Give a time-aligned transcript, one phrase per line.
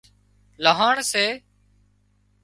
[0.63, 1.25] لانهڻ سي